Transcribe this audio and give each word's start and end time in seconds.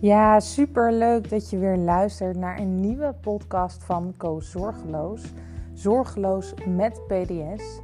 Ja, 0.00 0.40
super 0.40 0.92
leuk 0.92 1.28
dat 1.30 1.50
je 1.50 1.58
weer 1.58 1.76
luistert 1.76 2.36
naar 2.36 2.58
een 2.58 2.80
nieuwe 2.80 3.14
podcast 3.20 3.84
van 3.84 4.14
Co 4.16 4.40
Zorgeloos. 4.40 5.32
Zorgeloos 5.72 6.54
met 6.66 7.00
PDS. 7.06 7.80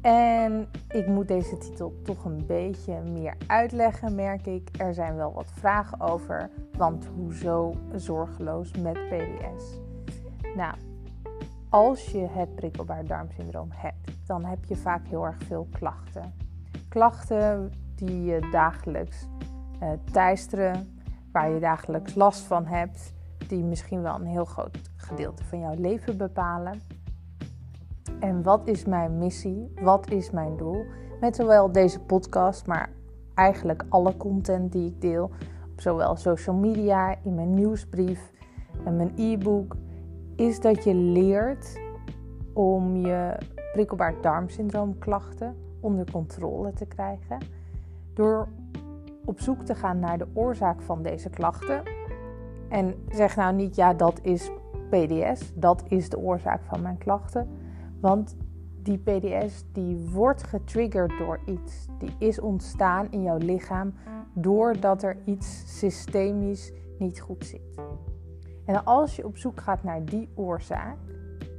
En 0.00 0.68
ik 0.88 1.06
moet 1.06 1.28
deze 1.28 1.58
titel 1.58 1.94
toch 2.02 2.24
een 2.24 2.46
beetje 2.46 3.00
meer 3.00 3.36
uitleggen, 3.46 4.14
merk 4.14 4.46
ik. 4.46 4.68
Er 4.78 4.94
zijn 4.94 5.16
wel 5.16 5.32
wat 5.32 5.50
vragen 5.54 6.00
over, 6.00 6.50
want 6.76 7.06
hoezo 7.16 7.74
zorgeloos 7.94 8.70
met 8.72 8.94
PDS? 9.08 9.80
Nou, 10.56 10.74
als 11.68 12.06
je 12.06 12.26
het 12.30 12.54
prikkelbaar 12.54 13.04
darmsyndroom 13.04 13.70
hebt, 13.72 14.26
dan 14.26 14.44
heb 14.44 14.64
je 14.64 14.76
vaak 14.76 15.06
heel 15.08 15.24
erg 15.24 15.38
veel 15.46 15.68
klachten. 15.72 16.34
Klachten 16.88 17.72
die 17.94 18.22
je 18.22 18.48
dagelijks 18.50 19.26
uh, 19.82 19.88
teisteren, 20.12 20.95
waar 21.36 21.50
je 21.50 21.60
dagelijks 21.60 22.14
last 22.14 22.40
van 22.40 22.66
hebt, 22.66 23.12
die 23.48 23.64
misschien 23.64 24.02
wel 24.02 24.14
een 24.14 24.26
heel 24.26 24.44
groot 24.44 24.78
gedeelte 24.96 25.44
van 25.44 25.60
jouw 25.60 25.74
leven 25.74 26.16
bepalen. 26.16 26.80
En 28.20 28.42
wat 28.42 28.68
is 28.68 28.84
mijn 28.84 29.18
missie? 29.18 29.72
Wat 29.82 30.10
is 30.10 30.30
mijn 30.30 30.56
doel? 30.56 30.84
Met 31.20 31.36
zowel 31.36 31.72
deze 31.72 32.00
podcast, 32.00 32.66
maar 32.66 32.90
eigenlijk 33.34 33.84
alle 33.88 34.16
content 34.16 34.72
die 34.72 34.86
ik 34.86 35.00
deel, 35.00 35.30
op 35.72 35.80
zowel 35.80 36.16
social 36.16 36.56
media, 36.56 37.14
in 37.24 37.34
mijn 37.34 37.54
nieuwsbrief 37.54 38.32
en 38.84 38.96
mijn 38.96 39.12
e-book, 39.16 39.76
is 40.36 40.60
dat 40.60 40.84
je 40.84 40.94
leert 40.94 41.80
om 42.52 42.96
je 42.96 43.36
prikkelbaar 43.72 44.14
darmsyndroom 44.20 44.98
klachten 44.98 45.56
onder 45.80 46.10
controle 46.10 46.72
te 46.72 46.86
krijgen. 46.86 47.38
Door 48.14 48.48
op 49.26 49.40
zoek 49.40 49.62
te 49.62 49.74
gaan 49.74 49.98
naar 49.98 50.18
de 50.18 50.26
oorzaak 50.32 50.82
van 50.82 51.02
deze 51.02 51.30
klachten. 51.30 51.82
En 52.68 52.94
zeg 53.08 53.36
nou 53.36 53.54
niet, 53.54 53.74
ja, 53.74 53.94
dat 53.94 54.20
is 54.22 54.50
PDS, 54.90 55.52
dat 55.54 55.84
is 55.88 56.08
de 56.08 56.18
oorzaak 56.18 56.62
van 56.62 56.82
mijn 56.82 56.98
klachten. 56.98 57.48
Want 58.00 58.36
die 58.82 58.98
PDS 58.98 59.64
die 59.72 60.08
wordt 60.12 60.42
getriggerd 60.42 61.18
door 61.18 61.40
iets. 61.46 61.86
Die 61.98 62.14
is 62.18 62.40
ontstaan 62.40 63.10
in 63.10 63.22
jouw 63.22 63.38
lichaam 63.38 63.94
doordat 64.32 65.02
er 65.02 65.16
iets 65.24 65.78
systemisch 65.78 66.72
niet 66.98 67.20
goed 67.20 67.46
zit. 67.46 67.80
En 68.64 68.84
als 68.84 69.16
je 69.16 69.26
op 69.26 69.36
zoek 69.36 69.60
gaat 69.60 69.82
naar 69.82 70.04
die 70.04 70.28
oorzaak, 70.34 70.96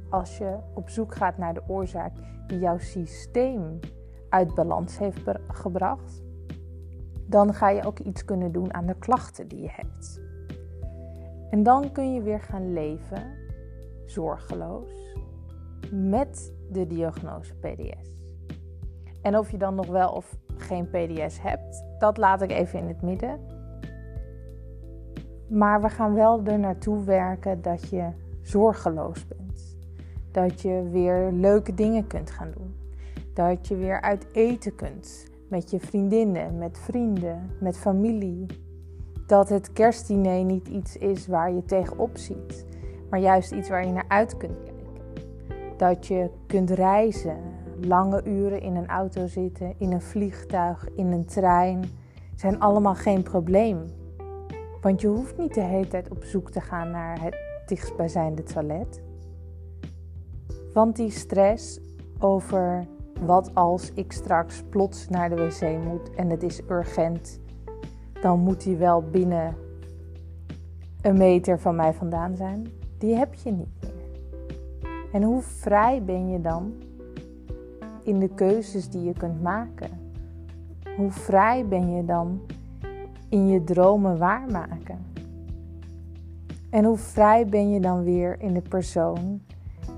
als 0.08 0.38
je 0.38 0.56
op 0.74 0.88
zoek 0.88 1.14
gaat 1.14 1.38
naar 1.38 1.54
de 1.54 1.62
oorzaak 1.66 2.12
die 2.46 2.58
jouw 2.58 2.78
systeem 2.78 3.78
uit 4.28 4.54
balans 4.54 4.98
heeft 4.98 5.20
gebracht, 5.48 6.22
dan 7.28 7.54
ga 7.54 7.68
je 7.68 7.84
ook 7.84 7.98
iets 7.98 8.24
kunnen 8.24 8.52
doen 8.52 8.74
aan 8.74 8.86
de 8.86 8.98
klachten 8.98 9.48
die 9.48 9.60
je 9.60 9.70
hebt. 9.70 10.20
En 11.50 11.62
dan 11.62 11.92
kun 11.92 12.14
je 12.14 12.22
weer 12.22 12.40
gaan 12.40 12.72
leven 12.72 13.22
zorgeloos 14.06 15.16
met 15.92 16.52
de 16.70 16.86
diagnose 16.86 17.54
PDS. 17.54 18.16
En 19.22 19.38
of 19.38 19.50
je 19.50 19.58
dan 19.58 19.74
nog 19.74 19.86
wel 19.86 20.12
of 20.12 20.36
geen 20.56 20.88
PDS 20.88 21.42
hebt, 21.42 21.84
dat 21.98 22.16
laat 22.16 22.42
ik 22.42 22.50
even 22.50 22.78
in 22.78 22.88
het 22.88 23.02
midden. 23.02 23.40
Maar 25.48 25.82
we 25.82 25.88
gaan 25.88 26.14
wel 26.14 26.44
er 26.44 26.58
naartoe 26.58 27.04
werken 27.04 27.62
dat 27.62 27.88
je 27.88 28.10
zorgeloos 28.42 29.26
bent. 29.26 29.76
Dat 30.30 30.60
je 30.60 30.88
weer 30.90 31.32
leuke 31.32 31.74
dingen 31.74 32.06
kunt 32.06 32.30
gaan 32.30 32.50
doen. 32.56 32.76
Dat 33.34 33.68
je 33.68 33.76
weer 33.76 34.00
uit 34.00 34.26
eten 34.32 34.74
kunt 34.74 35.27
met 35.48 35.70
je 35.70 35.80
vriendinnen, 35.80 36.58
met 36.58 36.78
vrienden, 36.78 37.50
met 37.60 37.78
familie. 37.78 38.46
Dat 39.26 39.48
het 39.48 39.72
kerstdiner 39.72 40.44
niet 40.44 40.68
iets 40.68 40.96
is 40.96 41.26
waar 41.26 41.52
je 41.52 41.64
tegenop 41.64 42.16
ziet, 42.16 42.66
maar 43.10 43.20
juist 43.20 43.52
iets 43.52 43.68
waar 43.68 43.86
je 43.86 43.92
naar 43.92 44.08
uit 44.08 44.36
kunt 44.36 44.62
kijken. 44.62 44.76
Dat 45.76 46.06
je 46.06 46.30
kunt 46.46 46.70
reizen, 46.70 47.36
lange 47.80 48.24
uren 48.24 48.60
in 48.60 48.76
een 48.76 48.88
auto 48.88 49.26
zitten, 49.26 49.74
in 49.78 49.92
een 49.92 50.02
vliegtuig, 50.02 50.88
in 50.94 51.12
een 51.12 51.24
trein, 51.24 51.84
zijn 52.36 52.60
allemaal 52.60 52.94
geen 52.94 53.22
probleem. 53.22 53.84
Want 54.80 55.00
je 55.00 55.06
hoeft 55.06 55.38
niet 55.38 55.54
de 55.54 55.60
hele 55.60 55.88
tijd 55.88 56.10
op 56.10 56.24
zoek 56.24 56.50
te 56.50 56.60
gaan 56.60 56.90
naar 56.90 57.22
het 57.22 57.36
dichtstbijzijnde 57.66 58.42
toilet. 58.42 59.02
Want 60.72 60.96
die 60.96 61.10
stress 61.10 61.80
over 62.18 62.86
wat 63.24 63.54
als 63.54 63.92
ik 63.92 64.12
straks 64.12 64.62
plots 64.68 65.08
naar 65.08 65.28
de 65.28 65.36
wc 65.36 65.84
moet 65.84 66.14
en 66.14 66.30
het 66.30 66.42
is 66.42 66.60
urgent, 66.70 67.40
dan 68.20 68.40
moet 68.40 68.62
die 68.62 68.76
wel 68.76 69.02
binnen 69.02 69.54
een 71.02 71.16
meter 71.16 71.58
van 71.60 71.76
mij 71.76 71.92
vandaan 71.92 72.36
zijn. 72.36 72.66
Die 72.98 73.14
heb 73.14 73.34
je 73.34 73.50
niet 73.50 73.68
meer. 73.80 73.92
En 75.12 75.22
hoe 75.22 75.42
vrij 75.42 76.04
ben 76.04 76.28
je 76.28 76.40
dan 76.40 76.72
in 78.02 78.18
de 78.18 78.28
keuzes 78.28 78.88
die 78.88 79.02
je 79.02 79.12
kunt 79.12 79.42
maken? 79.42 79.90
Hoe 80.96 81.10
vrij 81.10 81.66
ben 81.68 81.94
je 81.94 82.04
dan 82.04 82.40
in 83.28 83.48
je 83.48 83.64
dromen 83.64 84.18
waarmaken? 84.18 85.06
En 86.70 86.84
hoe 86.84 86.96
vrij 86.96 87.46
ben 87.46 87.70
je 87.70 87.80
dan 87.80 88.02
weer 88.02 88.40
in 88.40 88.54
de 88.54 88.62
persoon 88.68 89.40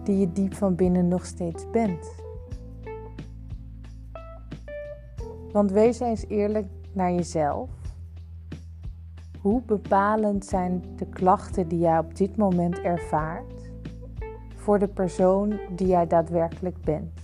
die 0.04 0.18
je 0.18 0.32
diep 0.32 0.54
van 0.54 0.74
binnen 0.74 1.08
nog 1.08 1.26
steeds 1.26 1.70
bent? 1.70 2.19
Want 5.52 5.70
wees 5.70 6.00
eens 6.00 6.26
eerlijk 6.28 6.66
naar 6.92 7.12
jezelf. 7.12 7.70
Hoe 9.40 9.62
bepalend 9.62 10.44
zijn 10.44 10.82
de 10.96 11.06
klachten 11.06 11.68
die 11.68 11.78
jij 11.78 11.98
op 11.98 12.16
dit 12.16 12.36
moment 12.36 12.78
ervaart 12.78 13.70
voor 14.56 14.78
de 14.78 14.88
persoon 14.88 15.60
die 15.76 15.86
jij 15.86 16.06
daadwerkelijk 16.06 16.80
bent? 16.84 17.20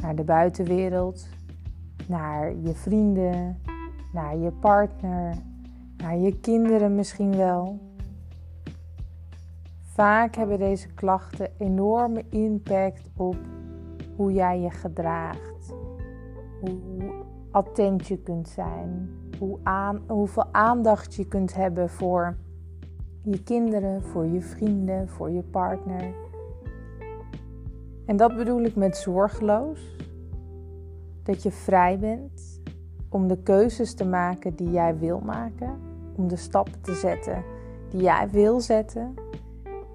Naar 0.00 0.16
de 0.16 0.24
buitenwereld, 0.24 1.28
naar 2.06 2.56
je 2.56 2.74
vrienden, 2.74 3.58
naar 4.12 4.36
je 4.36 4.50
partner, 4.50 5.36
naar 5.96 6.16
je 6.16 6.40
kinderen 6.40 6.94
misschien 6.94 7.36
wel. 7.36 7.78
Vaak 9.82 10.34
hebben 10.34 10.58
deze 10.58 10.88
klachten 10.88 11.50
enorme 11.58 12.24
impact 12.30 13.10
op 13.16 13.36
hoe 14.16 14.32
jij 14.32 14.60
je 14.60 14.70
gedraagt, 14.70 15.57
hoe 16.60 17.12
attent 17.50 18.06
je 18.06 18.18
kunt 18.18 18.48
zijn, 18.48 19.10
hoe 19.38 19.58
aan, 19.62 20.02
hoeveel 20.06 20.46
aandacht 20.52 21.14
je 21.14 21.24
kunt 21.28 21.54
hebben 21.54 21.88
voor 21.88 22.36
je 23.22 23.42
kinderen, 23.42 24.02
voor 24.02 24.26
je 24.26 24.40
vrienden, 24.40 25.08
voor 25.08 25.30
je 25.30 25.42
partner. 25.42 26.14
En 28.06 28.16
dat 28.16 28.36
bedoel 28.36 28.60
ik 28.60 28.76
met 28.76 28.96
zorgeloos. 28.96 29.96
Dat 31.22 31.42
je 31.42 31.50
vrij 31.50 31.98
bent 31.98 32.60
om 33.08 33.28
de 33.28 33.42
keuzes 33.42 33.94
te 33.94 34.04
maken 34.04 34.54
die 34.54 34.70
jij 34.70 34.98
wil 34.98 35.20
maken, 35.20 35.78
om 36.16 36.28
de 36.28 36.36
stappen 36.36 36.80
te 36.80 36.94
zetten 36.94 37.44
die 37.88 38.02
jij 38.02 38.28
wil 38.30 38.60
zetten. 38.60 39.14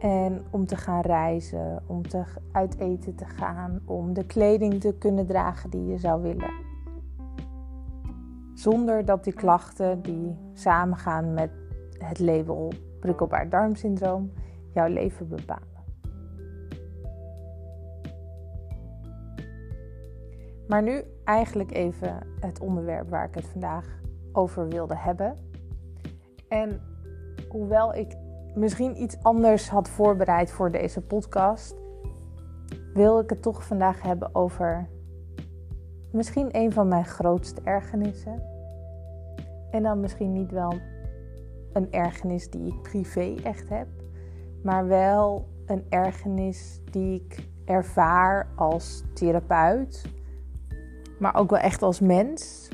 En 0.04 0.42
om 0.50 0.66
te 0.66 0.76
gaan 0.76 1.02
reizen, 1.02 1.84
om 1.88 2.08
te 2.08 2.24
uit 2.52 2.78
eten 2.78 3.16
te 3.16 3.26
gaan, 3.26 3.82
om 3.86 4.14
de 4.14 4.26
kleding 4.26 4.82
te 4.82 4.96
kunnen 4.98 5.26
dragen 5.26 5.70
die 5.70 5.86
je 5.86 5.98
zou 5.98 6.22
willen. 6.22 6.54
Zonder 8.54 9.06
dat 9.06 9.24
die 9.24 9.34
klachten 9.34 10.02
die 10.02 10.38
samengaan 10.54 11.34
met 11.34 11.52
het 11.98 12.20
label 12.20 12.74
prikkelbaar 13.00 13.50
darmsyndroom 13.50 14.32
jouw 14.74 14.88
leven 14.88 15.28
bepalen. 15.28 15.84
Maar 20.68 20.84
nu 20.84 21.04
eigenlijk 21.24 21.72
even 21.72 22.28
het 22.40 22.60
onderwerp 22.60 23.10
waar 23.10 23.28
ik 23.28 23.36
het 23.36 23.46
vandaag 23.46 24.00
over 24.32 24.68
wilde 24.68 24.96
hebben. 24.96 25.38
En 26.48 26.82
hoewel 27.50 27.94
ik 27.96 28.22
misschien 28.56 29.02
iets 29.02 29.18
anders 29.22 29.70
had 29.70 29.90
voorbereid 29.90 30.52
voor 30.52 30.72
deze 30.72 31.02
podcast, 31.02 31.76
wil 32.94 33.20
ik 33.20 33.30
het 33.30 33.42
toch 33.42 33.66
vandaag 33.66 34.02
hebben 34.02 34.36
over 34.36 34.90
misschien 36.12 36.50
een 36.52 36.72
van 36.72 36.88
mijn 36.88 37.06
grootste 37.06 37.62
ergernissen. 37.64 38.44
En 39.72 39.84
dan 39.84 40.00
misschien 40.00 40.34
niet 40.34 40.52
wel 40.52 40.74
een 41.74 41.92
ergernis 41.92 42.50
die 42.50 42.68
ik 42.68 42.82
privé 42.82 43.36
echt 43.44 43.70
heb, 43.70 43.88
maar 44.64 44.88
wel 44.88 45.48
een 45.66 45.86
ergernis 45.90 46.82
die 46.92 47.22
ik 47.26 47.48
ervaar 47.66 48.48
als 48.56 49.04
therapeut, 49.14 50.06
maar 51.20 51.36
ook 51.36 51.50
wel 51.50 51.60
echt 51.60 51.82
als 51.82 52.00
mens. 52.00 52.70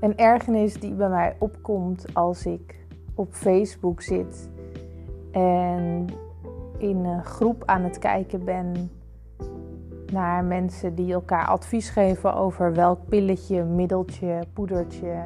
Een 0.00 0.16
ergernis 0.16 0.80
die 0.80 0.94
bij 0.94 1.08
mij 1.08 1.36
opkomt 1.38 2.14
als 2.14 2.46
ik 2.46 2.79
op 3.14 3.32
Facebook 3.32 4.02
zit 4.02 4.50
en 5.32 6.06
in 6.78 7.04
een 7.04 7.24
groep 7.24 7.62
aan 7.66 7.82
het 7.82 7.98
kijken 7.98 8.44
ben 8.44 8.90
naar 10.12 10.44
mensen 10.44 10.94
die 10.94 11.12
elkaar 11.12 11.46
advies 11.46 11.90
geven 11.90 12.34
over 12.34 12.74
welk 12.74 13.08
pilletje, 13.08 13.64
middeltje, 13.64 14.38
poedertje 14.52 15.22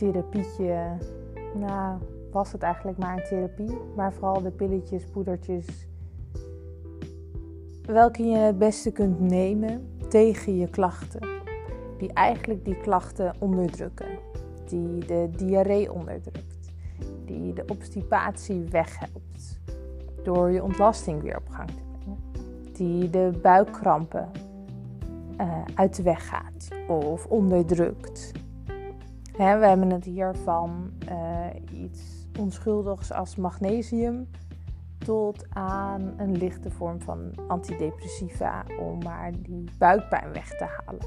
therapietje. 0.00 0.96
Nou, 1.54 1.98
was 2.32 2.52
het 2.52 2.62
eigenlijk 2.62 2.98
maar 2.98 3.16
een 3.16 3.24
therapie. 3.24 3.78
Maar 3.96 4.12
vooral 4.12 4.42
de 4.42 4.50
pilletjes, 4.50 5.04
poedertjes. 5.04 5.66
Welke 7.82 8.22
je 8.22 8.36
het 8.36 8.58
beste 8.58 8.92
kunt 8.92 9.20
nemen 9.20 9.88
tegen 10.08 10.56
je 10.56 10.68
klachten. 10.68 11.28
Die 11.98 12.12
eigenlijk 12.12 12.64
die 12.64 12.80
klachten 12.80 13.34
onderdrukken. 13.38 14.18
Die 14.68 14.98
de 14.98 15.28
diarree 15.36 15.92
onderdrukt. 15.92 16.49
Die 17.38 17.52
de 17.52 17.64
obstipatie 17.66 18.64
weghelpt. 18.64 19.60
Door 20.22 20.50
je 20.50 20.62
ontlasting 20.62 21.22
weer 21.22 21.36
op 21.36 21.48
gang 21.48 21.68
te 21.68 21.82
brengen. 21.92 22.18
Die 22.72 23.10
de 23.10 23.38
buikkrampen 23.42 24.30
uh, 25.40 25.62
uit 25.74 25.96
de 25.96 26.02
weg 26.02 26.28
gaat 26.28 26.68
of 26.88 27.26
onderdrukt. 27.26 28.32
Hè, 29.36 29.58
we 29.58 29.66
hebben 29.66 29.90
het 29.90 30.04
hier 30.04 30.34
van 30.34 30.90
uh, 31.08 31.82
iets 31.82 32.26
onschuldigs 32.38 33.12
als 33.12 33.36
magnesium 33.36 34.28
tot 34.98 35.46
aan 35.48 36.14
een 36.16 36.36
lichte 36.36 36.70
vorm 36.70 37.00
van 37.00 37.32
antidepressiva 37.48 38.64
om 38.80 38.98
maar 38.98 39.32
die 39.42 39.64
buikpijn 39.78 40.32
weg 40.32 40.48
te 40.48 40.64
halen. 40.64 41.04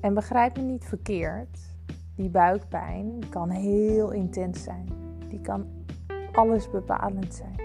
En 0.00 0.14
begrijp 0.14 0.56
me 0.56 0.62
niet 0.62 0.84
verkeerd, 0.84 1.73
die 2.14 2.28
buikpijn 2.28 3.28
kan 3.30 3.50
heel 3.50 4.10
intens 4.10 4.62
zijn. 4.62 4.88
Die 5.28 5.40
kan 5.40 5.66
alles 6.32 6.70
bepalend 6.70 7.34
zijn. 7.34 7.60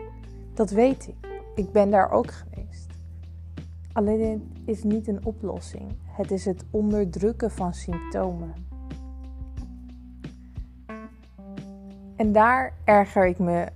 Dat 0.53 0.69
weet 0.69 1.07
ik. 1.07 1.41
Ik 1.55 1.71
ben 1.71 1.89
daar 1.89 2.11
ook 2.11 2.31
geweest. 2.31 2.87
Alleen 3.93 4.21
het 4.29 4.41
is 4.65 4.83
niet 4.83 5.07
een 5.07 5.25
oplossing. 5.25 5.91
Het 6.03 6.31
is 6.31 6.45
het 6.45 6.65
onderdrukken 6.71 7.51
van 7.51 7.73
symptomen. 7.73 8.53
En 12.15 12.31
daar 12.31 12.73
erger 12.83 13.27
ik 13.27 13.39
me 13.39 13.67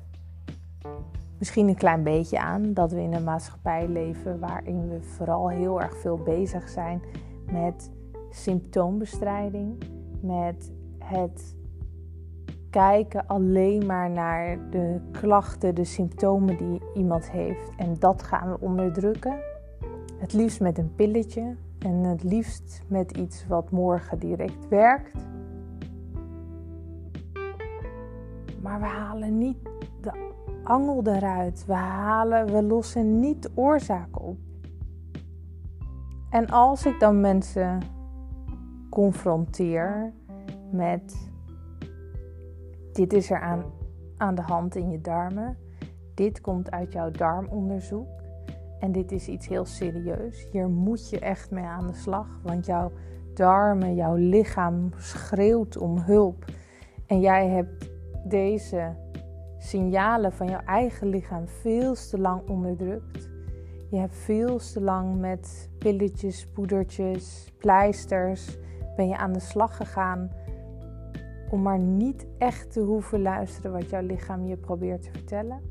misschien 1.37 1.67
een 1.67 1.75
klein 1.75 2.03
beetje 2.03 2.39
aan 2.39 2.73
dat 2.73 2.91
we 2.91 3.01
in 3.01 3.13
een 3.13 3.23
maatschappij 3.23 3.87
leven 3.87 4.39
waarin 4.39 4.89
we 4.89 5.01
vooral 5.01 5.49
heel 5.49 5.81
erg 5.81 5.97
veel 5.97 6.17
bezig 6.17 6.69
zijn 6.69 7.01
met 7.51 7.91
symptoombestrijding, 8.29 9.83
met 10.23 10.71
het 10.97 11.55
kijken 12.69 13.27
alleen 13.27 13.85
maar 13.85 14.09
naar 14.09 14.69
de 14.69 14.99
klachten, 15.11 15.75
de 15.75 15.83
symptomen 15.83 16.57
die 16.57 16.81
iemand 16.93 17.31
heeft 17.31 17.71
en 17.77 17.95
dat 17.99 18.23
gaan 18.23 18.49
we 18.51 18.59
onderdrukken. 18.59 19.39
Het 20.17 20.33
liefst 20.33 20.59
met 20.59 20.77
een 20.77 20.95
pilletje 20.95 21.55
en 21.79 22.03
het 22.03 22.23
liefst 22.23 22.83
met 22.87 23.17
iets 23.17 23.47
wat 23.47 23.71
morgen 23.71 24.19
direct 24.19 24.67
werkt. 24.67 25.15
Maar 28.61 28.79
we 28.79 28.85
halen 28.85 29.37
niet 29.37 29.57
de 30.01 30.31
angel 30.63 31.01
eruit. 31.03 31.65
We, 31.65 31.73
halen, 31.73 32.45
we 32.45 32.63
lossen 32.63 33.19
niet 33.19 33.43
de 33.43 33.51
oorzaak 33.55 34.21
op. 34.21 34.37
En 36.29 36.47
als 36.47 36.85
ik 36.85 36.99
dan 36.99 37.21
mensen 37.21 37.79
confronteer 38.93 40.13
met 40.71 41.31
dit 42.91 43.13
is 43.13 43.31
er 43.31 43.41
aan, 43.41 43.63
aan 44.17 44.35
de 44.35 44.41
hand 44.41 44.75
in 44.75 44.91
je 44.91 45.01
darmen. 45.01 45.57
Dit 46.13 46.41
komt 46.41 46.71
uit 46.71 46.93
jouw 46.93 47.11
darmonderzoek. 47.11 48.07
En 48.79 48.91
dit 48.91 49.11
is 49.11 49.27
iets 49.27 49.47
heel 49.47 49.65
serieus. 49.65 50.47
Hier 50.51 50.69
moet 50.69 51.09
je 51.09 51.19
echt 51.19 51.51
mee 51.51 51.63
aan 51.63 51.87
de 51.87 51.93
slag. 51.93 52.27
Want 52.43 52.65
jouw 52.65 52.91
darmen, 53.33 53.95
jouw 53.95 54.15
lichaam 54.15 54.89
schreeuwt 54.97 55.77
om 55.77 55.97
hulp. 55.97 56.45
En 57.05 57.19
jij 57.19 57.47
hebt 57.47 57.91
deze 58.25 58.95
signalen 59.57 60.33
van 60.33 60.47
jouw 60.47 60.63
eigen 60.65 61.07
lichaam 61.07 61.47
veel 61.47 61.93
te 61.93 62.19
lang 62.19 62.49
onderdrukt. 62.49 63.29
Je 63.89 63.97
hebt 63.97 64.15
veel 64.15 64.57
te 64.57 64.81
lang 64.81 65.19
met 65.19 65.69
pilletjes, 65.77 66.47
poedertjes, 66.47 67.53
pleisters 67.57 68.61
ben 68.95 69.07
je 69.07 69.17
aan 69.17 69.33
de 69.33 69.39
slag 69.39 69.77
gegaan 69.77 70.31
om 71.49 71.61
maar 71.61 71.79
niet 71.79 72.25
echt 72.37 72.71
te 72.71 72.79
hoeven 72.79 73.21
luisteren 73.21 73.71
wat 73.71 73.89
jouw 73.89 74.01
lichaam 74.01 74.45
je 74.45 74.57
probeert 74.57 75.01
te 75.01 75.09
vertellen. 75.11 75.61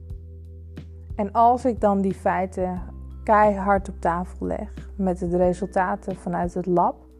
En 1.14 1.32
als 1.32 1.64
ik 1.64 1.80
dan 1.80 2.00
die 2.00 2.14
feiten 2.14 2.82
keihard 3.24 3.88
op 3.88 4.00
tafel 4.00 4.46
leg 4.46 4.90
met 4.96 5.18
de 5.18 5.36
resultaten 5.36 6.16
vanuit 6.16 6.54
het 6.54 6.66
lab 6.66 7.10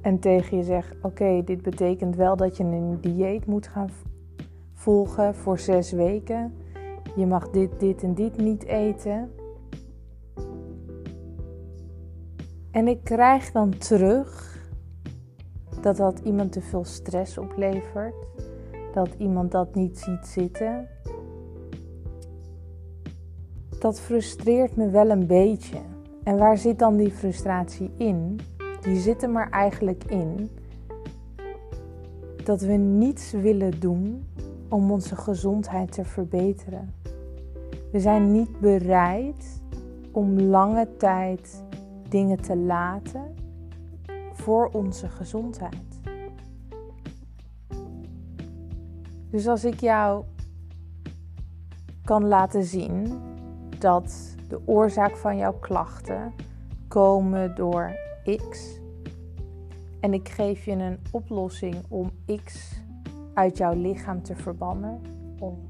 en 0.00 0.18
tegen 0.18 0.56
je 0.56 0.62
zeg: 0.62 0.92
Oké, 1.02 1.42
dit 1.44 1.62
betekent 1.62 2.16
wel 2.16 2.36
dat 2.36 2.56
je 2.56 2.64
een 2.64 3.00
dieet 3.00 3.46
moet 3.46 3.66
gaan 3.66 3.90
volgen 4.74 5.34
voor 5.34 5.58
zes 5.58 5.92
weken. 5.92 6.54
Je 7.16 7.26
mag 7.26 7.50
dit, 7.50 7.80
dit 7.80 8.02
en 8.02 8.14
dit 8.14 8.36
niet 8.36 8.64
eten. 8.64 9.30
En 12.70 12.88
ik 12.88 13.04
krijg 13.04 13.52
dan 13.52 13.78
terug 13.78 14.53
dat 15.84 15.96
dat 15.96 16.18
iemand 16.18 16.52
te 16.52 16.60
veel 16.60 16.84
stress 16.84 17.38
oplevert. 17.38 18.14
Dat 18.92 19.08
iemand 19.18 19.50
dat 19.50 19.74
niet 19.74 19.98
ziet 19.98 20.26
zitten. 20.26 20.88
Dat 23.78 24.00
frustreert 24.00 24.76
me 24.76 24.90
wel 24.90 25.10
een 25.10 25.26
beetje. 25.26 25.78
En 26.22 26.38
waar 26.38 26.58
zit 26.58 26.78
dan 26.78 26.96
die 26.96 27.10
frustratie 27.10 27.90
in? 27.96 28.40
Die 28.80 29.00
zit 29.00 29.22
er 29.22 29.30
maar 29.30 29.50
eigenlijk 29.50 30.04
in 30.04 30.50
dat 32.44 32.60
we 32.60 32.72
niets 32.72 33.32
willen 33.32 33.80
doen 33.80 34.24
om 34.68 34.90
onze 34.90 35.16
gezondheid 35.16 35.92
te 35.92 36.04
verbeteren. 36.04 36.94
We 37.92 38.00
zijn 38.00 38.32
niet 38.32 38.60
bereid 38.60 39.62
om 40.12 40.40
lange 40.40 40.88
tijd 40.96 41.64
dingen 42.08 42.40
te 42.40 42.56
laten 42.56 43.43
voor 44.44 44.68
onze 44.72 45.08
gezondheid. 45.08 46.00
Dus 49.30 49.46
als 49.46 49.64
ik 49.64 49.80
jou 49.80 50.24
kan 52.04 52.26
laten 52.26 52.64
zien 52.64 53.20
dat 53.78 54.36
de 54.48 54.60
oorzaak 54.64 55.16
van 55.16 55.36
jouw 55.36 55.58
klachten 55.58 56.32
komen 56.88 57.54
door 57.54 57.96
X 58.50 58.80
en 60.00 60.14
ik 60.14 60.28
geef 60.28 60.64
je 60.64 60.72
een 60.72 60.98
oplossing 61.10 61.76
om 61.88 62.10
X 62.44 62.80
uit 63.34 63.56
jouw 63.56 63.74
lichaam 63.74 64.22
te 64.22 64.36
verbannen, 64.36 65.00
om 65.38 65.68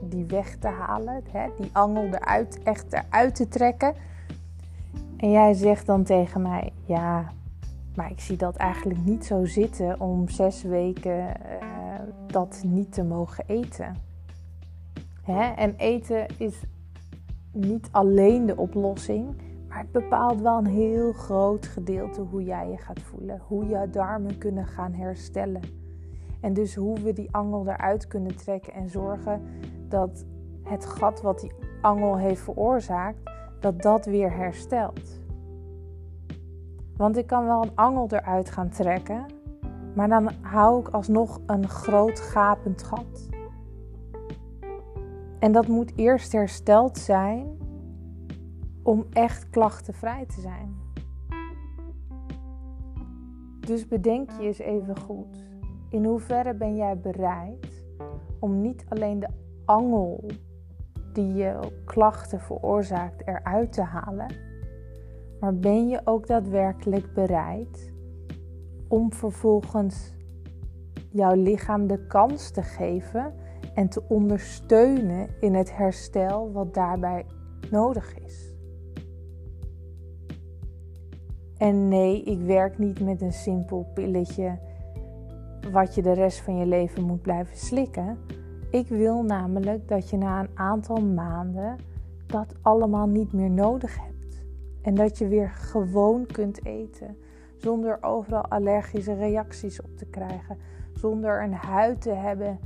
die 0.00 0.24
weg 0.24 0.56
te 0.56 0.68
halen, 0.68 1.22
hè, 1.30 1.48
die 1.56 1.70
angel 1.72 2.04
eruit, 2.04 2.62
echt 2.62 2.92
eruit 2.92 3.34
te 3.34 3.48
trekken. 3.48 3.94
En 5.16 5.30
jij 5.30 5.52
zegt 5.52 5.86
dan 5.86 6.04
tegen 6.04 6.42
mij, 6.42 6.72
ja, 6.84 7.32
maar 7.98 8.10
ik 8.10 8.20
zie 8.20 8.36
dat 8.36 8.56
eigenlijk 8.56 9.04
niet 9.04 9.24
zo 9.24 9.44
zitten 9.44 10.00
om 10.00 10.28
zes 10.28 10.62
weken 10.62 11.18
uh, 11.18 11.94
dat 12.26 12.62
niet 12.66 12.92
te 12.92 13.04
mogen 13.04 13.44
eten. 13.46 13.96
Hè? 15.22 15.42
En 15.42 15.74
eten 15.76 16.26
is 16.36 16.62
niet 17.52 17.88
alleen 17.90 18.46
de 18.46 18.56
oplossing, 18.56 19.36
maar 19.68 19.78
het 19.78 19.92
bepaalt 19.92 20.40
wel 20.40 20.58
een 20.58 20.66
heel 20.66 21.12
groot 21.12 21.66
gedeelte 21.66 22.20
hoe 22.20 22.44
jij 22.44 22.68
je 22.68 22.76
gaat 22.76 23.00
voelen, 23.00 23.40
hoe 23.46 23.66
je 23.66 23.88
darmen 23.90 24.38
kunnen 24.38 24.66
gaan 24.66 24.92
herstellen. 24.92 25.62
En 26.40 26.52
dus 26.52 26.74
hoe 26.74 27.00
we 27.00 27.12
die 27.12 27.32
angel 27.34 27.68
eruit 27.68 28.06
kunnen 28.06 28.36
trekken 28.36 28.72
en 28.72 28.88
zorgen 28.88 29.42
dat 29.88 30.24
het 30.62 30.86
gat 30.86 31.20
wat 31.20 31.40
die 31.40 31.52
angel 31.80 32.18
heeft 32.18 32.40
veroorzaakt, 32.40 33.30
dat 33.60 33.82
dat 33.82 34.06
weer 34.06 34.32
herstelt. 34.32 35.17
Want 36.98 37.16
ik 37.16 37.26
kan 37.26 37.46
wel 37.46 37.62
een 37.62 37.74
angel 37.74 38.06
eruit 38.10 38.50
gaan 38.50 38.68
trekken, 38.68 39.26
maar 39.94 40.08
dan 40.08 40.30
hou 40.40 40.80
ik 40.80 40.88
alsnog 40.88 41.40
een 41.46 41.68
groot 41.68 42.20
gapend 42.20 42.82
gat. 42.82 43.28
En 45.38 45.52
dat 45.52 45.66
moet 45.66 45.92
eerst 45.96 46.32
hersteld 46.32 46.98
zijn 46.98 47.58
om 48.82 49.06
echt 49.12 49.50
klachtenvrij 49.50 50.26
te 50.26 50.40
zijn. 50.40 50.76
Dus 53.60 53.88
bedenk 53.88 54.30
je 54.30 54.46
eens 54.46 54.58
even 54.58 54.98
goed. 54.98 55.46
In 55.88 56.04
hoeverre 56.04 56.54
ben 56.54 56.76
jij 56.76 56.98
bereid 56.98 57.86
om 58.38 58.60
niet 58.60 58.84
alleen 58.88 59.20
de 59.20 59.28
angel 59.64 60.30
die 61.12 61.34
je 61.34 61.58
klachten 61.84 62.40
veroorzaakt 62.40 63.26
eruit 63.26 63.72
te 63.72 63.82
halen, 63.82 64.26
maar 65.40 65.56
ben 65.56 65.88
je 65.88 66.00
ook 66.04 66.26
daadwerkelijk 66.26 67.12
bereid 67.14 67.92
om 68.88 69.12
vervolgens 69.12 70.14
jouw 71.10 71.34
lichaam 71.34 71.86
de 71.86 72.06
kans 72.06 72.50
te 72.50 72.62
geven 72.62 73.32
en 73.74 73.88
te 73.88 74.02
ondersteunen 74.08 75.28
in 75.40 75.54
het 75.54 75.76
herstel 75.76 76.52
wat 76.52 76.74
daarbij 76.74 77.26
nodig 77.70 78.18
is? 78.18 78.56
En 81.56 81.88
nee, 81.88 82.22
ik 82.22 82.40
werk 82.40 82.78
niet 82.78 83.00
met 83.00 83.22
een 83.22 83.32
simpel 83.32 83.86
pilletje 83.94 84.58
wat 85.72 85.94
je 85.94 86.02
de 86.02 86.12
rest 86.12 86.40
van 86.40 86.56
je 86.56 86.66
leven 86.66 87.02
moet 87.02 87.22
blijven 87.22 87.56
slikken. 87.56 88.18
Ik 88.70 88.88
wil 88.88 89.22
namelijk 89.22 89.88
dat 89.88 90.10
je 90.10 90.16
na 90.16 90.40
een 90.40 90.50
aantal 90.54 90.96
maanden 90.96 91.76
dat 92.26 92.54
allemaal 92.62 93.06
niet 93.06 93.32
meer 93.32 93.50
nodig 93.50 93.98
hebt. 94.00 94.17
En 94.88 94.94
dat 94.94 95.18
je 95.18 95.28
weer 95.28 95.48
gewoon 95.48 96.26
kunt 96.26 96.64
eten. 96.64 97.16
Zonder 97.56 97.98
overal 98.00 98.42
allergische 98.42 99.14
reacties 99.14 99.82
op 99.82 99.96
te 99.96 100.04
krijgen. 100.04 100.56
Zonder 100.92 101.42
een 101.42 101.52
huid 101.52 102.00
te 102.00 102.10
hebben 102.10 102.58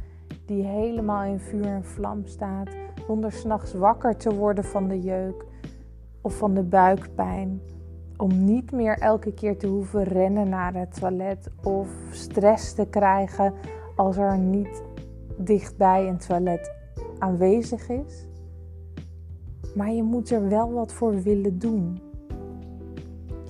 die 0.47 0.65
helemaal 0.65 1.25
in 1.25 1.39
vuur 1.39 1.67
en 1.67 1.85
vlam 1.85 2.27
staat. 2.27 2.69
Zonder 3.07 3.33
s'nachts 3.33 3.75
wakker 3.75 4.17
te 4.17 4.35
worden 4.35 4.65
van 4.65 4.89
de 4.89 5.01
jeuk 5.01 5.45
of 6.21 6.37
van 6.37 6.55
de 6.55 6.63
buikpijn. 6.63 7.61
Om 8.17 8.45
niet 8.45 8.73
meer 8.73 8.99
elke 8.99 9.33
keer 9.35 9.59
te 9.59 9.67
hoeven 9.67 10.05
rennen 10.05 10.49
naar 10.49 10.75
het 10.75 11.01
toilet 11.01 11.51
of 11.63 11.89
stress 12.11 12.75
te 12.75 12.87
krijgen 12.87 13.55
als 13.97 14.17
er 14.17 14.39
niet 14.39 14.83
dichtbij 15.37 16.09
een 16.09 16.19
toilet 16.19 16.73
aanwezig 17.19 17.89
is. 17.89 18.27
Maar 19.75 19.91
je 19.91 20.03
moet 20.03 20.31
er 20.31 20.49
wel 20.49 20.73
wat 20.73 20.93
voor 20.93 21.23
willen 21.23 21.59
doen. 21.59 22.11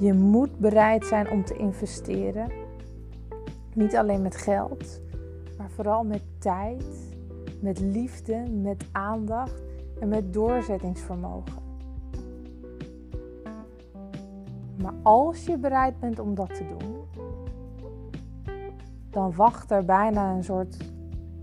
Je 0.02 0.12
moet 0.14 0.58
bereid 0.58 1.06
zijn 1.06 1.30
om 1.30 1.44
te 1.44 1.56
investeren. 1.56 2.52
Niet 3.74 3.96
alleen 3.96 4.22
met 4.22 4.36
geld, 4.36 5.00
maar 5.58 5.70
vooral 5.70 6.04
met 6.04 6.22
tijd, 6.38 7.16
met 7.60 7.80
liefde, 7.80 8.36
met 8.50 8.84
aandacht 8.92 9.62
en 10.00 10.08
met 10.08 10.32
doorzettingsvermogen. 10.32 11.62
Maar 14.82 14.94
als 15.02 15.44
je 15.44 15.58
bereid 15.58 16.00
bent 16.00 16.18
om 16.18 16.34
dat 16.34 16.54
te 16.54 16.66
doen, 16.66 16.96
dan 19.10 19.34
wacht 19.34 19.70
er 19.70 19.84
bijna 19.84 20.34
een 20.34 20.44
soort 20.44 20.76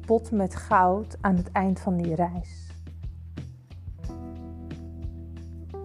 pot 0.06 0.32
met 0.32 0.56
goud 0.56 1.18
aan 1.22 1.36
het 1.36 1.51
eind 1.51 1.80
van 1.80 1.98
die 1.98 2.16
reis. 2.16 2.69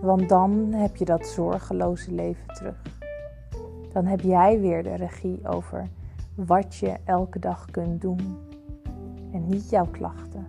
Want 0.05 0.29
dan 0.29 0.73
heb 0.73 0.97
je 0.97 1.05
dat 1.05 1.27
zorgeloze 1.27 2.13
leven 2.13 2.47
terug. 2.47 2.83
Dan 3.93 4.07
heb 4.07 4.21
jij 4.21 4.61
weer 4.61 4.83
de 4.83 4.95
regie 4.95 5.49
over 5.49 5.89
wat 6.35 6.77
je 6.77 6.97
elke 7.05 7.39
dag 7.39 7.71
kunt 7.71 8.01
doen 8.01 8.39
en 9.33 9.47
niet 9.47 9.71
jouw 9.71 9.87
klachten. 9.87 10.44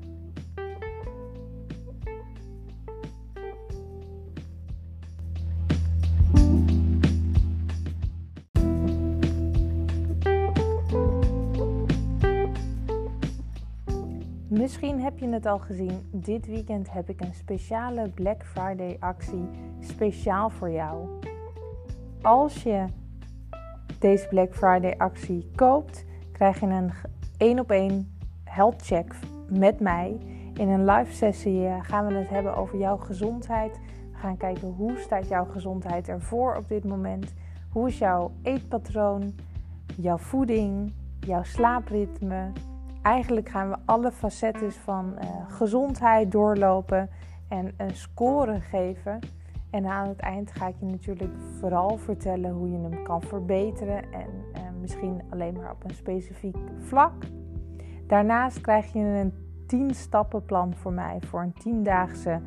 Misschien 14.65 15.01
heb 15.01 15.19
je 15.19 15.27
het 15.27 15.45
al 15.45 15.60
gezien. 15.60 16.10
Dit 16.12 16.48
weekend 16.48 16.91
heb 16.91 17.10
ik 17.10 17.22
een 17.22 17.34
speciale 17.34 18.10
Black 18.10 18.45
Friday 18.45 18.98
actie 19.00 19.50
speciaal 19.79 20.50
voor 20.50 20.72
jou. 20.72 21.07
Als 22.22 22.63
je 22.63 22.86
deze 24.00 24.27
Black 24.27 24.55
Friday 24.55 24.95
actie 24.98 25.51
koopt, 25.55 26.05
krijg 26.31 26.60
je 26.60 26.65
een 26.65 26.91
één 27.38 27.60
op 27.60 27.72
één 27.72 28.17
health 28.43 28.81
check 28.81 29.15
met 29.50 29.79
mij. 29.79 30.17
In 30.53 30.69
een 30.69 30.86
live 30.86 31.13
sessie 31.13 31.65
eh, 31.65 31.77
gaan 31.81 32.07
we 32.07 32.13
het 32.13 32.29
hebben 32.29 32.55
over 32.55 32.79
jouw 32.79 32.98
gezondheid. 32.98 33.79
We 34.12 34.17
gaan 34.17 34.38
kijken 34.38 34.67
hoe 34.67 34.98
staat 34.98 35.27
jouw 35.27 35.45
gezondheid 35.45 36.07
ervoor 36.07 36.55
op 36.55 36.67
dit 36.67 36.84
moment. 36.84 37.34
Hoe 37.69 37.88
is 37.88 37.98
jouw 37.98 38.31
eetpatroon, 38.41 39.36
jouw 39.95 40.17
voeding, 40.17 40.93
jouw 41.19 41.43
slaapritme, 41.43 42.51
Eigenlijk 43.05 43.50
gaan 43.50 43.69
we 43.69 43.77
alle 43.85 44.12
facetten 44.12 44.71
van 44.71 45.15
uh, 45.21 45.29
gezondheid 45.47 46.31
doorlopen 46.31 47.09
en 47.47 47.74
een 47.77 47.95
score 47.95 48.59
geven. 48.59 49.19
En 49.69 49.85
aan 49.85 50.07
het 50.07 50.19
eind 50.19 50.51
ga 50.51 50.67
ik 50.67 50.75
je 50.79 50.85
natuurlijk 50.85 51.33
vooral 51.59 51.97
vertellen 51.97 52.51
hoe 52.51 52.71
je 52.71 52.77
hem 52.77 53.03
kan 53.03 53.21
verbeteren. 53.21 54.13
En 54.13 54.27
uh, 54.55 54.62
misschien 54.81 55.21
alleen 55.29 55.53
maar 55.53 55.71
op 55.71 55.83
een 55.83 55.95
specifiek 55.95 56.57
vlak. 56.79 57.13
Daarnaast 58.07 58.62
krijg 58.62 58.93
je 58.93 59.00
een 59.00 59.33
10 59.67 59.93
stappenplan 59.93 60.75
voor 60.75 60.93
mij 60.93 61.19
voor 61.21 61.41
een 61.41 61.83
10-daagse 61.83 62.41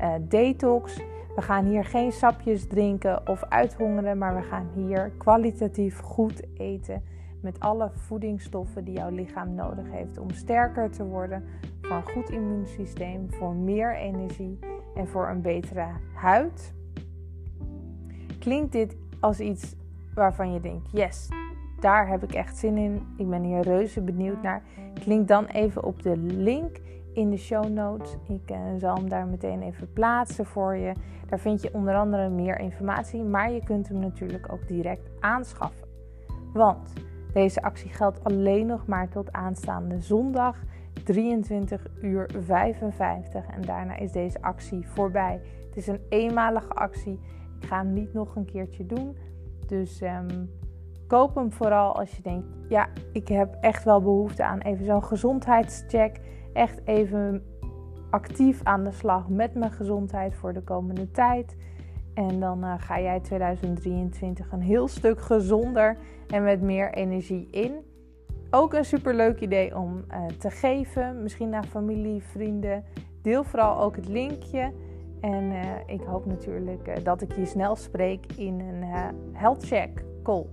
uh, 0.00 0.08
detox. 0.20 0.96
We 1.34 1.42
gaan 1.42 1.64
hier 1.64 1.84
geen 1.84 2.12
sapjes 2.12 2.66
drinken 2.66 3.28
of 3.28 3.44
uithongeren, 3.48 4.18
maar 4.18 4.34
we 4.34 4.42
gaan 4.42 4.68
hier 4.74 5.12
kwalitatief 5.18 5.98
goed 5.98 6.42
eten 6.58 7.02
met 7.42 7.60
alle 7.60 7.90
voedingsstoffen 7.94 8.84
die 8.84 8.94
jouw 8.94 9.10
lichaam 9.10 9.54
nodig 9.54 9.90
heeft 9.90 10.18
om 10.18 10.30
sterker 10.30 10.90
te 10.90 11.04
worden, 11.04 11.44
voor 11.80 11.96
een 11.96 12.08
goed 12.08 12.30
immuunsysteem, 12.30 13.32
voor 13.32 13.54
meer 13.54 13.96
energie 13.96 14.58
en 14.94 15.08
voor 15.08 15.28
een 15.28 15.42
betere 15.42 15.86
huid. 16.14 16.74
Klinkt 18.38 18.72
dit 18.72 18.96
als 19.20 19.40
iets 19.40 19.76
waarvan 20.14 20.52
je 20.52 20.60
denkt: 20.60 20.88
yes, 20.92 21.28
daar 21.80 22.08
heb 22.08 22.22
ik 22.22 22.32
echt 22.32 22.56
zin 22.56 22.76
in. 22.76 23.06
Ik 23.16 23.30
ben 23.30 23.42
hier 23.42 23.60
reuze 23.60 24.00
benieuwd 24.00 24.42
naar. 24.42 24.62
Klik 24.94 25.28
dan 25.28 25.46
even 25.46 25.84
op 25.84 26.02
de 26.02 26.16
link 26.16 26.80
in 27.12 27.30
de 27.30 27.36
show 27.36 27.68
notes. 27.68 28.16
Ik 28.28 28.50
uh, 28.50 28.58
zal 28.76 28.94
hem 28.94 29.08
daar 29.08 29.26
meteen 29.26 29.62
even 29.62 29.92
plaatsen 29.92 30.46
voor 30.46 30.76
je. 30.76 30.92
Daar 31.28 31.40
vind 31.40 31.62
je 31.62 31.74
onder 31.74 31.94
andere 31.94 32.28
meer 32.28 32.58
informatie, 32.58 33.22
maar 33.22 33.52
je 33.52 33.64
kunt 33.64 33.88
hem 33.88 33.98
natuurlijk 33.98 34.52
ook 34.52 34.68
direct 34.68 35.10
aanschaffen. 35.20 35.88
Want 36.52 36.92
deze 37.32 37.62
actie 37.62 37.90
geldt 37.90 38.24
alleen 38.24 38.66
nog 38.66 38.86
maar 38.86 39.08
tot 39.08 39.32
aanstaande 39.32 40.00
zondag 40.00 40.56
23 41.04 41.86
uur 42.02 42.30
55 42.38 43.46
en 43.46 43.62
daarna 43.62 43.96
is 43.96 44.12
deze 44.12 44.42
actie 44.42 44.88
voorbij. 44.88 45.40
Het 45.66 45.76
is 45.76 45.86
een 45.86 46.00
eenmalige 46.08 46.72
actie. 46.72 47.20
Ik 47.60 47.68
ga 47.68 47.76
hem 47.76 47.92
niet 47.92 48.12
nog 48.12 48.36
een 48.36 48.44
keertje 48.44 48.86
doen. 48.86 49.16
Dus 49.66 50.00
um, 50.00 50.50
koop 51.06 51.34
hem 51.34 51.52
vooral 51.52 51.96
als 51.96 52.16
je 52.16 52.22
denkt: 52.22 52.46
ja, 52.68 52.88
ik 53.12 53.28
heb 53.28 53.56
echt 53.60 53.84
wel 53.84 54.02
behoefte 54.02 54.44
aan 54.44 54.58
even 54.58 54.84
zo'n 54.84 55.04
gezondheidscheck. 55.04 56.20
Echt 56.52 56.80
even 56.84 57.42
actief 58.10 58.60
aan 58.62 58.84
de 58.84 58.90
slag 58.90 59.28
met 59.28 59.54
mijn 59.54 59.72
gezondheid 59.72 60.34
voor 60.34 60.52
de 60.52 60.62
komende 60.62 61.10
tijd. 61.10 61.56
En 62.14 62.40
dan 62.40 62.64
uh, 62.64 62.74
ga 62.78 63.00
jij 63.00 63.20
2023 63.20 64.52
een 64.52 64.60
heel 64.60 64.88
stuk 64.88 65.20
gezonder 65.20 65.96
en 66.26 66.42
met 66.42 66.60
meer 66.60 66.94
energie 66.94 67.48
in. 67.50 67.72
Ook 68.50 68.74
een 68.74 68.84
superleuk 68.84 69.40
idee 69.40 69.76
om 69.76 70.04
uh, 70.10 70.26
te 70.26 70.50
geven, 70.50 71.22
misschien 71.22 71.48
naar 71.48 71.64
familie, 71.64 72.22
vrienden. 72.22 72.84
Deel 73.22 73.44
vooral 73.44 73.80
ook 73.80 73.96
het 73.96 74.08
linkje. 74.08 74.72
En 75.20 75.42
uh, 75.52 75.60
ik 75.86 76.00
hoop 76.00 76.26
natuurlijk 76.26 77.04
dat 77.04 77.22
ik 77.22 77.36
je 77.36 77.46
snel 77.46 77.76
spreek 77.76 78.26
in 78.36 78.60
een 78.60 78.82
health 79.32 79.64
check 79.66 80.04
call. 80.22 80.46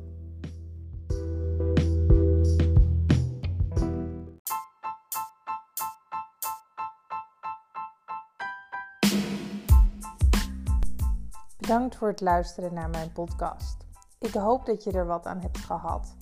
Bedankt 11.69 11.95
voor 11.95 12.07
het 12.07 12.21
luisteren 12.21 12.73
naar 12.73 12.89
mijn 12.89 13.11
podcast. 13.11 13.77
Ik 14.19 14.33
hoop 14.33 14.65
dat 14.65 14.83
je 14.83 14.91
er 14.91 15.05
wat 15.05 15.25
aan 15.25 15.39
hebt 15.39 15.57
gehad 15.57 16.15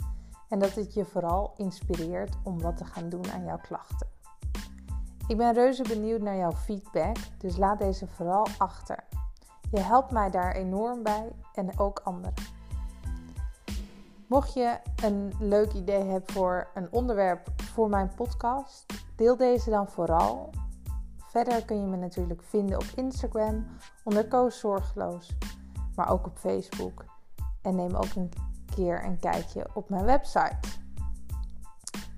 en 0.49 0.59
dat 0.59 0.73
het 0.73 0.93
je 0.93 1.05
vooral 1.05 1.53
inspireert 1.57 2.35
om 2.43 2.61
wat 2.61 2.77
te 2.77 2.85
gaan 2.85 3.09
doen 3.09 3.31
aan 3.31 3.43
jouw 3.43 3.59
klachten. 3.61 4.07
Ik 5.27 5.37
ben 5.37 5.53
reuze 5.53 5.83
benieuwd 5.83 6.21
naar 6.21 6.35
jouw 6.35 6.51
feedback, 6.51 7.17
dus 7.37 7.57
laat 7.57 7.79
deze 7.79 8.07
vooral 8.07 8.47
achter. 8.57 9.03
Je 9.71 9.79
helpt 9.79 10.11
mij 10.11 10.29
daar 10.29 10.55
enorm 10.55 11.03
bij 11.03 11.31
en 11.53 11.79
ook 11.79 11.99
anderen. 11.99 12.33
Mocht 14.27 14.53
je 14.53 14.79
een 15.03 15.33
leuk 15.39 15.73
idee 15.73 16.03
hebben 16.03 16.33
voor 16.33 16.67
een 16.73 16.91
onderwerp 16.91 17.47
voor 17.61 17.89
mijn 17.89 18.11
podcast, 18.15 18.85
deel 19.15 19.37
deze 19.37 19.69
dan 19.69 19.87
vooral 19.87 20.49
Verder 21.27 21.65
kun 21.65 21.81
je 21.81 21.87
me 21.87 21.97
natuurlijk 21.97 22.43
vinden 22.43 22.77
op 22.77 22.85
Instagram 22.95 23.65
onder 24.03 24.27
Koos 24.27 24.59
Zorgeloos, 24.59 25.37
maar 25.95 26.09
ook 26.09 26.25
op 26.25 26.37
Facebook. 26.37 27.05
En 27.61 27.75
neem 27.75 27.95
ook 27.95 28.15
een 28.15 28.31
keer 28.75 29.03
een 29.03 29.19
kijkje 29.19 29.67
op 29.73 29.89
mijn 29.89 30.05
website. 30.05 30.57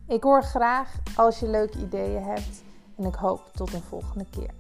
Ik 0.07 0.23
hoor 0.23 0.43
graag 0.43 0.95
als 1.15 1.39
je 1.39 1.47
leuke 1.47 1.79
ideeën 1.79 2.23
hebt 2.23 2.63
en 2.97 3.03
ik 3.03 3.15
hoop 3.15 3.49
tot 3.53 3.73
een 3.73 3.81
volgende 3.81 4.25
keer. 4.29 4.53